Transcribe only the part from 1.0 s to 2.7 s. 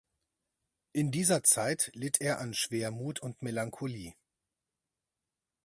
dieser Zeit litt er an